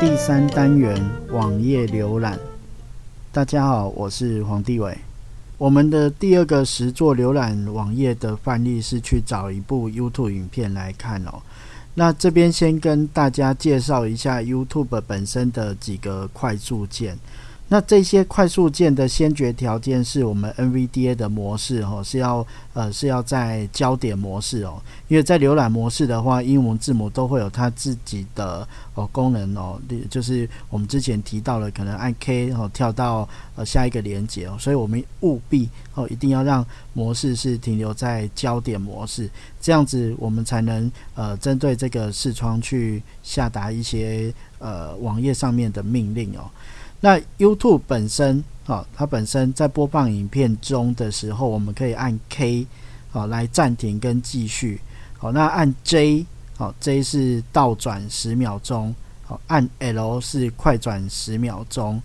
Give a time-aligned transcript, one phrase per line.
[0.00, 0.98] 第三单元
[1.30, 2.40] 网页浏览。
[3.30, 4.96] 大家好，我是黄帝伟。
[5.58, 11.42] 我们的第二个实作浏览网页的范例是去找一部 YouTube 影片来看哦。
[11.92, 17.18] 那这边先跟大家介绍一下 YouTube 本身的几个快速键。
[17.72, 46.50] 那这些快速键的先决条件是我们 NVDA 的模式哦，是要呃是要在焦点模式哦，因为在浏览模式的话，英文字母都会有它自己的哦功能哦，就是我们之前提到了，可能按 K 哦跳到呃下一个连接哦，所以我们务必哦一定要让模式是停留在焦点模式，这样子我们才能呃针对这个视窗去下达一些呃网页上面的命令哦。
[47.00, 52.66] 那 YouTube 本身，哦，它本身在播放影片中的时候，我们可以按 K，
[53.10, 54.80] 好来暂停跟继续，
[55.18, 62.00] 好，那按 J，好 J 是倒转十秒钟，好，按 L 是快转十秒钟，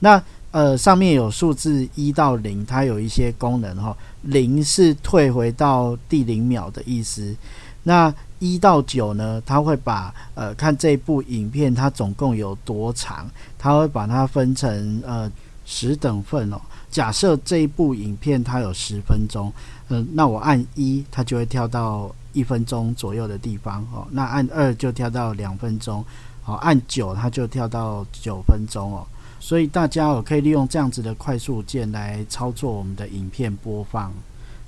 [0.00, 7.34] 那呃上面有数字一到零，它有一些功能哈，零是退回到第零秒的意思，
[7.82, 8.14] 那。
[8.44, 15.30] 一到九呢，他会把呃看这部影片它总共有多长，他会把它分成呃
[15.64, 16.60] 十等份哦。
[16.90, 19.52] 假设这一部影片它有十分钟，
[19.90, 24.04] 嗯，那我按一，它就会跳到一分钟左右的地方哦。
[24.10, 26.04] 那按二就跳到两分钟，
[26.42, 29.06] 好，按九它就跳到九分钟哦。
[29.38, 34.12] 所以大家哦可以利用这样子的快速键来操作我们的影片播放。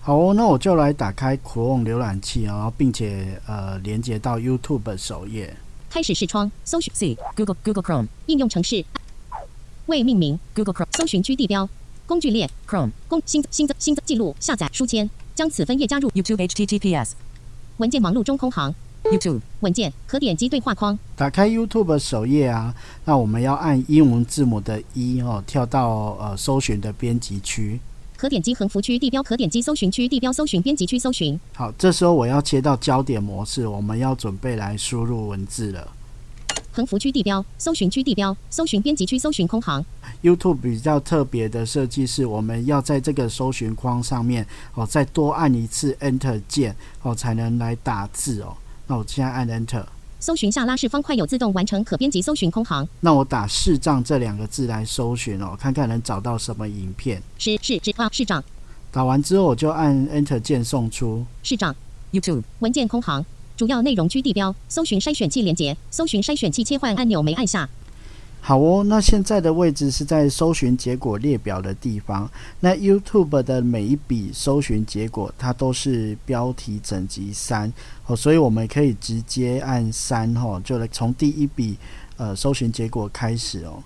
[0.06, 5.56] 好哦，那我就来打开 Chrome 浏览器，然后并且呃连接到 YouTube 首页。
[5.88, 8.84] 开始视窗，搜寻 C Google Google Chrome 应用程式。
[9.86, 11.66] 未命名 Google Chrome 搜寻区地标
[12.04, 17.12] 工具列 Chrome 工新新增新增记录下载书签将此分页加入 YouTube HTTPS
[17.78, 20.98] 文件忙碌中空行 YouTube 文件可点击对话框。
[21.16, 22.74] 打开 YouTube 首页啊，
[23.06, 27.80] 那我们要按英文字母的一哦，跳到呃搜寻的编辑区。
[28.24, 31.38] 可点击横幅区地标，可点击搜寻区地标，搜寻编辑区搜寻。
[31.54, 35.92] 好，这时候我要切到焦点模式，我们要准备来输入文字了。
[36.72, 39.84] 横幅区地标，搜寻区地标，搜寻编辑区搜寻空行。
[40.22, 48.56] YouTube 比较特别的设计是，我们要在这个搜寻框上面哦，再多按一次 Enter 键哦，才能来打字哦。
[48.86, 49.84] 那我现在按 Enter。
[50.24, 52.88] 搜寻下拉式方块有自动完成可编辑搜寻空行。
[53.00, 57.22] 那我打视障这两个字来搜寻哦，看看能找到什么影片。
[57.36, 58.42] 是是是啊视障。
[58.90, 61.26] 打完之后我就按 Enter 键送出。
[61.42, 61.76] 视障
[62.10, 63.22] YouTube 文件空行，
[63.54, 67.68] 主要内容区地标，搜寻筛选器连接，搜寻筛选器切换按钮没按下。
[68.46, 72.30] 好哦，那现在的位置是在搜寻结果列表的地方。
[72.60, 77.72] 那 YouTube 的每一笔搜寻结果，它都是标题整集三
[78.04, 81.78] 哦，所以我们可以直接按三哈，就来从第一笔
[82.18, 83.82] 呃搜寻结果开始哦。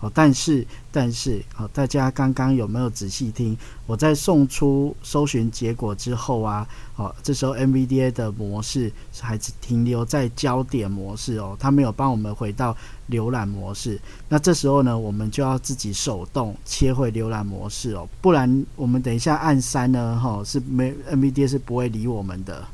[0.00, 3.56] 哦，但是但是，好，大家刚刚有没有仔细听？
[3.86, 6.66] 我在送出搜寻结果之后啊，
[6.96, 8.90] 哦，这时候 NVDA 的模式
[9.20, 12.74] 还是停留在焦点模式哦，它没有帮我们回到
[13.10, 14.00] 浏览模式。
[14.26, 22.66] 那这时候呢，我们就要自己手动切回浏览模式哦，不然我们等一下按三呢，哈，是没 NVDA 是不会理我们的。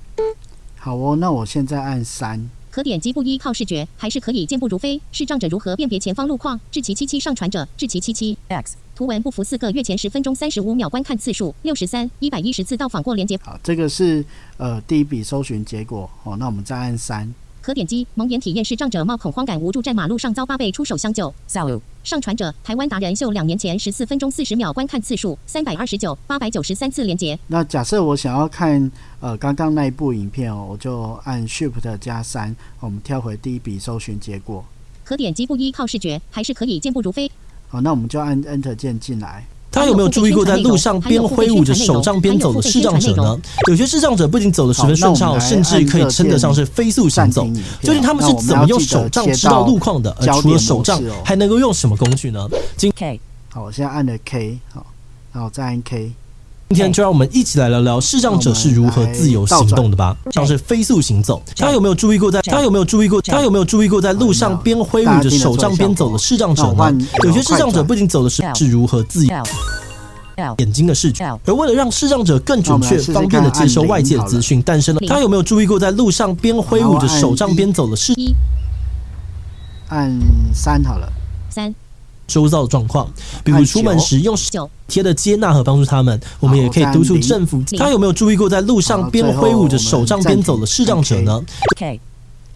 [0.79, 2.49] 好哦，那我现在按三。
[2.77, 5.01] 可点击不依靠视觉，还是可以健步如飞？
[5.11, 6.61] 视障者如何辨别前方路况？
[6.71, 13.39] 智奇七七上传者，智奇七七 X 图文不符四个月前十分钟三十五秒观看次数六十三一百一十次到访过连接。
[13.43, 14.23] 好，这个是
[14.59, 16.37] 呃第一笔搜寻结果哦。
[16.37, 17.35] 那我们再按三。
[17.67, 21.35] 可点击蒙眼体验视障者冒恐慌感无助，站马路上遭八倍出手相救。
[22.05, 27.37] 上传者台湾达人秀两年前十四分钟四十秒观看次数三百二十九八百九十三次连接。
[27.49, 34.65] 那假设我想要看呃刚刚那一部影片哦，我就按 Shift 加三，我们跳回第一笔搜寻结果。
[35.03, 37.29] 可点击不依靠视觉，还是可以健步如飞。
[37.67, 39.45] 好，那我们就按 Enter 键进来。
[39.71, 43.39] 大家有没有注意过，在路上边挥舞着手杖边走的视障者呢？
[43.69, 47.47] 有些视障者不仅走得十分顺畅，甚至可以称得上是飞速行走。
[47.83, 50.11] 究竟他们是怎么用手杖知道路况的？
[50.21, 52.49] 而除了手杖，还能够用什么工具呢？
[52.77, 53.21] 今 K，
[53.51, 54.87] 好，我现在按了 K，好，
[55.33, 56.13] 然后再按 K。
[56.71, 60.17] 今天就让我们一起来聊聊视障者是如何自由行动的吧。
[60.33, 62.29] 像是飞速行走，大家有没有注意过？
[62.31, 63.23] 在大家有没有注意过？
[63.23, 66.93] 大家有没有注意过，在路上边挥舞着手杖边走的视障者呢？
[67.23, 69.35] 有些视障者不仅走的是是如何自由
[70.59, 75.01] 眼睛的视觉，而为了让视障者更准确、方便的接收外界的资讯，诞生了。
[75.07, 78.13] 大家有没有注意过，在路上边挥舞着手杖边走的视？
[79.89, 80.13] 按
[80.53, 81.11] 三好了，
[81.49, 81.73] 三。
[82.27, 83.09] 周遭的状况，
[83.45, 86.21] 比如出门时用手贴的接纳和帮助他们。
[86.41, 87.63] 我们也可以督促政府。
[87.79, 91.43] 大家有没有注意过，在路上边挥舞着手杖边走的视障者呢
[91.77, 92.01] ？OK，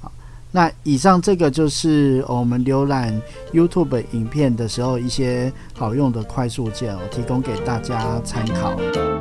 [0.00, 0.10] 好，
[0.52, 3.20] 那以上这个就是我们浏览
[3.52, 9.19] YouTube 影片的时候一些好用的快速键哦，提供给大家参考。